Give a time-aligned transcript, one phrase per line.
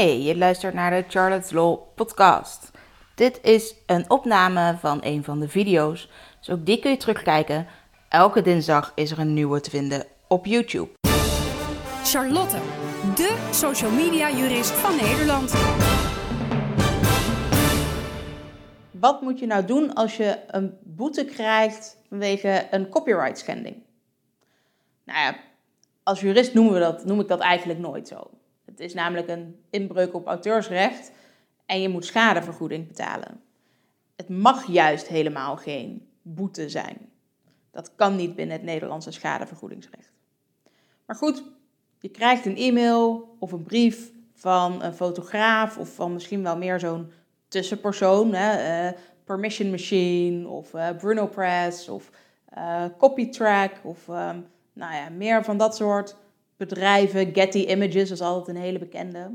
[0.00, 2.70] Hey, je luistert naar de Charlotte's Law podcast.
[3.14, 7.66] Dit is een opname van een van de video's, dus ook die kun je terugkijken.
[8.08, 10.88] Elke dinsdag is er een nieuwe te vinden op YouTube.
[12.04, 12.56] Charlotte,
[13.14, 15.52] de social media jurist van Nederland.
[18.90, 23.76] Wat moet je nou doen als je een boete krijgt vanwege een copyright schending?
[25.04, 25.36] Nou ja,
[26.02, 28.30] als jurist noemen we dat, noem ik dat eigenlijk nooit zo.
[28.70, 31.12] Het is namelijk een inbreuk op auteursrecht
[31.66, 33.40] en je moet schadevergoeding betalen.
[34.16, 36.98] Het mag juist helemaal geen boete zijn.
[37.70, 40.12] Dat kan niet binnen het Nederlandse schadevergoedingsrecht.
[41.06, 41.42] Maar goed,
[41.98, 46.80] je krijgt een e-mail of een brief van een fotograaf of van misschien wel meer
[46.80, 47.12] zo'n
[47.48, 52.10] tussenpersoon, hè, uh, Permission Machine of uh, Bruno Press of
[52.58, 56.16] uh, Copytrack of um, nou ja, meer van dat soort
[56.60, 57.34] bedrijven.
[57.34, 59.30] Getty Images is altijd een hele bekende.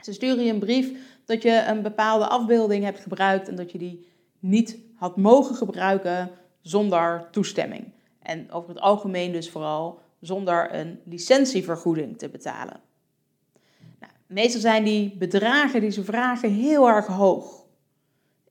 [0.00, 0.90] Ze sturen je een brief
[1.24, 4.06] dat je een bepaalde afbeelding hebt gebruikt en dat je die
[4.38, 7.92] niet had mogen gebruiken zonder toestemming.
[8.22, 12.80] En over het algemeen dus vooral zonder een licentievergoeding te betalen.
[14.00, 17.64] Nou, meestal zijn die bedragen die ze vragen heel erg hoog.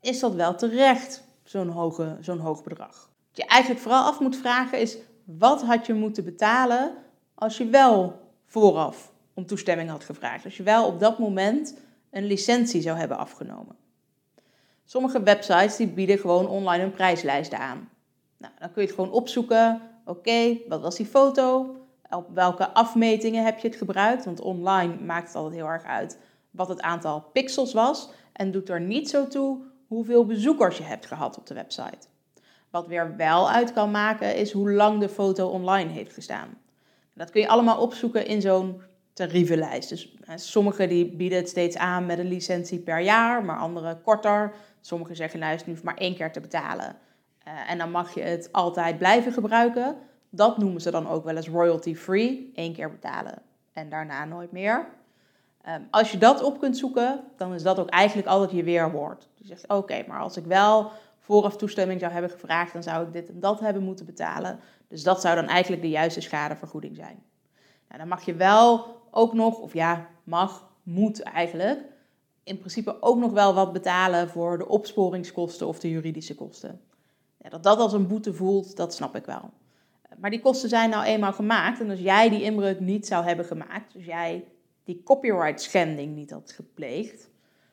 [0.00, 3.10] Is dat wel terecht, zo'n zo'n hoog bedrag?
[3.28, 7.04] Wat je eigenlijk vooral af moet vragen is, wat had je moeten betalen
[7.36, 10.44] als je wel vooraf om toestemming had gevraagd.
[10.44, 11.78] Als je wel op dat moment
[12.10, 13.76] een licentie zou hebben afgenomen.
[14.84, 17.88] Sommige websites die bieden gewoon online een prijslijst aan.
[18.36, 19.80] Nou, dan kun je het gewoon opzoeken.
[20.04, 21.76] Oké, wat was die foto?
[22.10, 24.24] Op welke afmetingen heb je het gebruikt?
[24.24, 26.18] Want online maakt het altijd heel erg uit
[26.50, 28.08] wat het aantal pixels was.
[28.32, 32.06] En doet er niet zo toe hoeveel bezoekers je hebt gehad op de website.
[32.70, 36.58] Wat weer wel uit kan maken is hoe lang de foto online heeft gestaan.
[37.16, 39.88] Dat kun je allemaal opzoeken in zo'n tarievenlijst.
[39.88, 44.52] Dus sommige die bieden het steeds aan met een licentie per jaar, maar andere korter.
[44.80, 46.96] Sommigen zeggen nou is het nu maar één keer te betalen.
[47.48, 49.96] Uh, en dan mag je het altijd blijven gebruiken.
[50.30, 52.52] Dat noemen ze dan ook wel eens royalty free.
[52.54, 54.86] Eén keer betalen en daarna nooit meer.
[55.68, 59.28] Um, als je dat op kunt zoeken, dan is dat ook eigenlijk altijd je weerwoord.
[59.34, 60.90] Je zegt oké, maar als ik wel
[61.26, 64.58] vooraf toestemming zou hebben gevraagd, dan zou ik dit en dat hebben moeten betalen.
[64.88, 67.22] Dus dat zou dan eigenlijk de juiste schadevergoeding zijn.
[67.88, 71.80] Nou, dan mag je wel ook nog, of ja, mag, moet eigenlijk,
[72.44, 76.80] in principe ook nog wel wat betalen voor de opsporingskosten of de juridische kosten.
[77.42, 79.50] Ja, dat dat als een boete voelt, dat snap ik wel.
[80.18, 81.80] Maar die kosten zijn nou eenmaal gemaakt.
[81.80, 84.44] En als jij die inbreuk niet zou hebben gemaakt, dus jij
[84.84, 87.30] die copyright schending niet had gepleegd,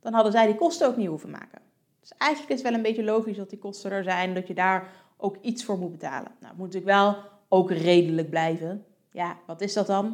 [0.00, 1.60] dan hadden zij die kosten ook niet hoeven maken.
[2.08, 4.54] Dus eigenlijk is het wel een beetje logisch dat die kosten er zijn, dat je
[4.54, 6.32] daar ook iets voor moet betalen.
[6.40, 7.16] Nou, moet natuurlijk wel
[7.48, 8.84] ook redelijk blijven.
[9.10, 10.04] Ja, wat is dat dan?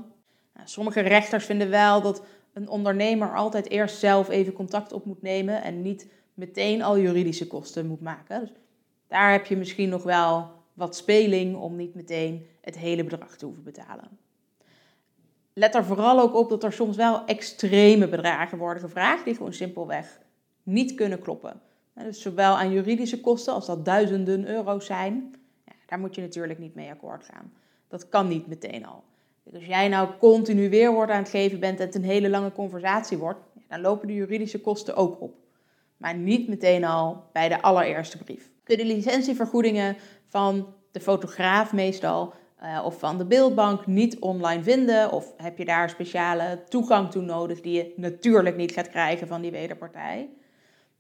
[0.55, 5.23] Nou, sommige rechters vinden wel dat een ondernemer altijd eerst zelf even contact op moet
[5.23, 8.41] nemen en niet meteen al juridische kosten moet maken.
[8.41, 8.53] Dus
[9.09, 13.45] daar heb je misschien nog wel wat speling om niet meteen het hele bedrag te
[13.45, 14.09] hoeven betalen.
[15.53, 19.53] Let er vooral ook op dat er soms wel extreme bedragen worden gevraagd die gewoon
[19.53, 20.21] simpelweg
[20.63, 21.61] niet kunnen kloppen.
[21.95, 26.59] Dus zowel aan juridische kosten als dat duizenden euro's zijn, ja, daar moet je natuurlijk
[26.59, 27.53] niet mee akkoord gaan.
[27.89, 29.05] Dat kan niet meteen al.
[29.45, 32.53] Dus als jij nou continu weerwoord aan het geven bent en het een hele lange
[32.53, 35.35] conversatie wordt, dan lopen de juridische kosten ook op.
[35.97, 38.51] Maar niet meteen al bij de allereerste brief.
[38.65, 42.33] Kun je de licentievergoedingen van de fotograaf meestal
[42.63, 45.13] uh, of van de beeldbank niet online vinden?
[45.13, 49.41] Of heb je daar speciale toegang toe nodig die je natuurlijk niet gaat krijgen van
[49.41, 50.31] die wederpartij?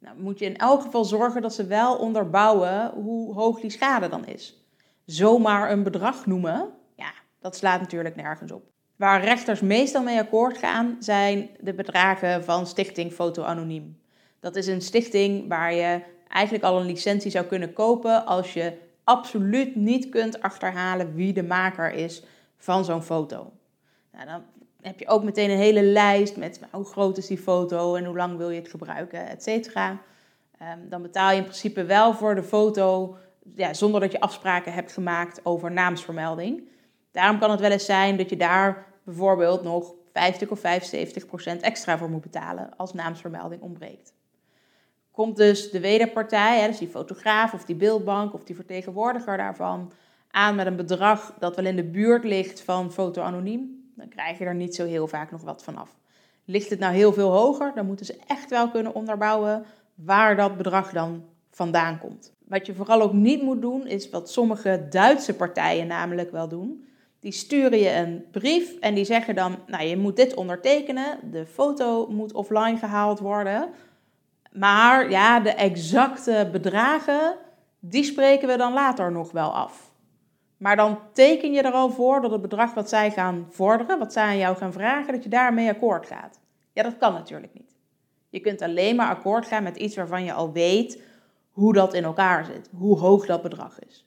[0.03, 4.09] Nou, moet je in elk geval zorgen dat ze wel onderbouwen hoe hoog die schade
[4.09, 4.67] dan is.
[5.05, 8.63] Zomaar een bedrag noemen, ja, dat slaat natuurlijk nergens op.
[8.97, 13.99] Waar rechters meestal mee akkoord gaan, zijn de bedragen van Stichting Foto Anoniem.
[14.41, 18.79] Dat is een stichting waar je eigenlijk al een licentie zou kunnen kopen als je
[19.05, 22.25] absoluut niet kunt achterhalen wie de maker is
[22.57, 23.53] van zo'n foto.
[24.13, 24.43] Nou, dan
[24.83, 28.17] heb je ook meteen een hele lijst met hoe groot is die foto en hoe
[28.17, 30.01] lang wil je het gebruiken, et cetera.
[30.59, 33.17] Ehm, dan betaal je in principe wel voor de foto
[33.55, 36.69] ja, zonder dat je afspraken hebt gemaakt over naamsvermelding.
[37.11, 41.63] Daarom kan het wel eens zijn dat je daar bijvoorbeeld nog 50 of 75 procent
[41.63, 44.13] extra voor moet betalen als naamsvermelding ontbreekt.
[45.11, 49.93] Komt dus de wederpartij, dus die fotograaf of die beeldbank of die vertegenwoordiger daarvan,
[50.31, 54.39] aan met een bedrag dat wel in de buurt ligt van foto anoniem, dan krijg
[54.39, 55.97] je er niet zo heel vaak nog wat van af.
[56.45, 60.57] Ligt het nou heel veel hoger, dan moeten ze echt wel kunnen onderbouwen waar dat
[60.57, 62.33] bedrag dan vandaan komt.
[62.49, 66.85] Wat je vooral ook niet moet doen, is wat sommige Duitse partijen namelijk wel doen.
[67.21, 71.47] Die sturen je een brief en die zeggen dan, nou je moet dit ondertekenen, de
[71.47, 73.69] foto moet offline gehaald worden.
[74.53, 77.37] Maar ja, de exacte bedragen,
[77.79, 79.92] die spreken we dan later nog wel af.
[80.63, 84.13] Maar dan teken je er al voor dat het bedrag wat zij gaan vorderen, wat
[84.13, 86.41] zij aan jou gaan vragen, dat je daarmee akkoord gaat.
[86.73, 87.75] Ja, dat kan natuurlijk niet.
[88.29, 91.03] Je kunt alleen maar akkoord gaan met iets waarvan je al weet
[91.51, 94.07] hoe dat in elkaar zit, hoe hoog dat bedrag is.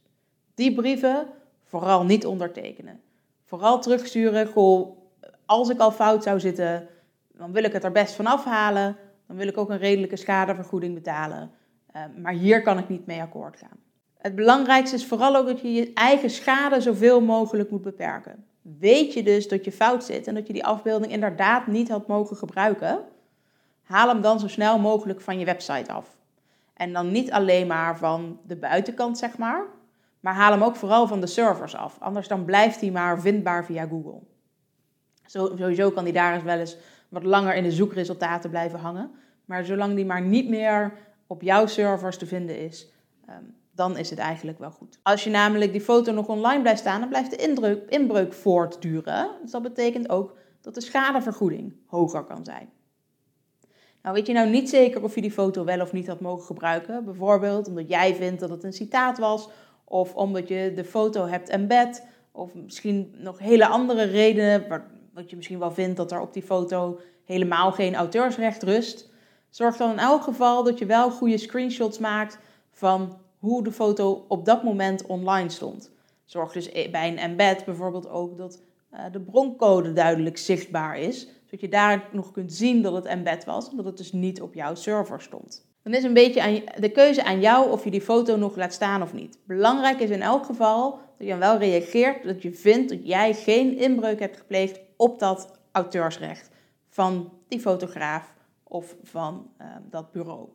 [0.53, 1.27] Die brieven
[1.63, 3.01] vooral niet ondertekenen.
[3.43, 4.97] Vooral terugsturen, goh,
[5.45, 6.87] als ik al fout zou zitten,
[7.31, 8.97] dan wil ik het er best van afhalen.
[9.27, 11.51] Dan wil ik ook een redelijke schadevergoeding betalen.
[11.95, 13.84] Uh, maar hier kan ik niet mee akkoord gaan.
[14.25, 18.45] Het belangrijkste is vooral ook dat je je eigen schade zoveel mogelijk moet beperken.
[18.61, 22.07] Weet je dus dat je fout zit en dat je die afbeelding inderdaad niet had
[22.07, 23.03] mogen gebruiken,
[23.83, 26.17] haal hem dan zo snel mogelijk van je website af.
[26.73, 29.65] En dan niet alleen maar van de buitenkant, zeg maar,
[30.19, 31.97] maar haal hem ook vooral van de servers af.
[31.99, 34.19] Anders dan blijft hij maar vindbaar via Google.
[35.25, 36.77] Sowieso kan hij daar eens wel eens
[37.09, 39.11] wat langer in de zoekresultaten blijven hangen.
[39.45, 40.93] Maar zolang die maar niet meer
[41.27, 42.87] op jouw servers te vinden is,
[43.25, 43.43] ehm,
[43.75, 44.99] dan is het eigenlijk wel goed.
[45.03, 49.29] Als je namelijk die foto nog online blijft staan, dan blijft de inbreuk, inbreuk voortduren.
[49.41, 52.69] Dus dat betekent ook dat de schadevergoeding hoger kan zijn.
[54.01, 56.45] Nou, weet je nou niet zeker of je die foto wel of niet had mogen
[56.45, 57.05] gebruiken?
[57.05, 59.49] Bijvoorbeeld omdat jij vindt dat het een citaat was,
[59.83, 64.67] of omdat je de foto hebt embed, of misschien nog hele andere redenen,
[65.13, 69.09] wat je misschien wel vindt dat er op die foto helemaal geen auteursrecht rust.
[69.49, 72.39] Zorg dan in elk geval dat je wel goede screenshots maakt
[72.71, 75.91] van hoe de foto op dat moment online stond.
[76.25, 78.61] Zorg dus bij een embed bijvoorbeeld ook dat
[78.93, 83.45] uh, de broncode duidelijk zichtbaar is, zodat je daar nog kunt zien dat het embed
[83.45, 85.65] was, omdat het dus niet op jouw server stond.
[85.83, 88.73] Dan is een beetje aan de keuze aan jou of je die foto nog laat
[88.73, 89.39] staan of niet.
[89.43, 93.77] Belangrijk is in elk geval dat je wel reageert dat je vindt dat jij geen
[93.77, 96.49] inbreuk hebt gepleegd op dat auteursrecht
[96.89, 98.33] van die fotograaf
[98.63, 100.49] of van uh, dat bureau.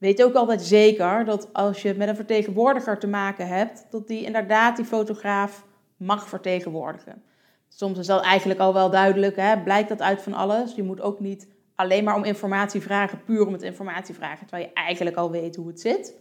[0.00, 4.24] Weet ook altijd zeker dat als je met een vertegenwoordiger te maken hebt, dat die
[4.24, 5.64] inderdaad die fotograaf
[5.96, 7.22] mag vertegenwoordigen.
[7.68, 9.62] Soms is dat eigenlijk al wel duidelijk, hè?
[9.62, 10.74] blijkt dat uit van alles.
[10.74, 14.68] Je moet ook niet alleen maar om informatie vragen, puur om het informatie vragen, terwijl
[14.68, 16.14] je eigenlijk al weet hoe het zit.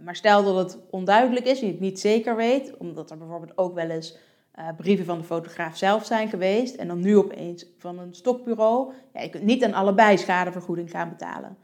[0.00, 3.58] Maar stel dat het onduidelijk is en je het niet zeker weet, omdat er bijvoorbeeld
[3.58, 4.18] ook wel eens
[4.58, 8.92] uh, brieven van de fotograaf zelf zijn geweest en dan nu opeens van een stokbureau.
[9.12, 11.56] Ja, je kunt niet aan allebei schadevergoeding gaan betalen.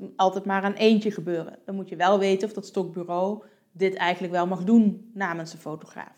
[0.00, 1.58] Moet altijd maar aan eentje gebeuren.
[1.64, 3.42] Dan moet je wel weten of dat stokbureau
[3.72, 6.14] dit eigenlijk wel mag doen namens de fotograaf.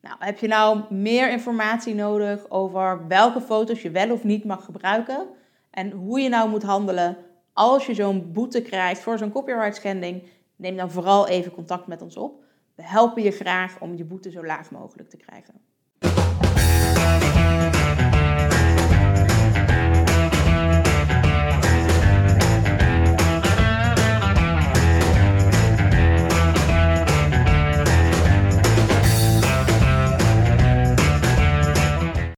[0.00, 4.64] Nou, heb je nou meer informatie nodig over welke foto's je wel of niet mag
[4.64, 5.26] gebruiken
[5.70, 7.16] en hoe je nou moet handelen
[7.52, 10.22] als je zo'n boete krijgt voor zo'n copyright schending?
[10.56, 12.42] Neem dan vooral even contact met ons op.
[12.74, 15.54] We helpen je graag om je boete zo laag mogelijk te krijgen.